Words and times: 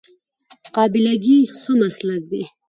قابله 0.75 1.13
ګي 1.23 1.37
ښه 1.59 1.71
مسلک 1.81 2.21
دی 2.31 2.43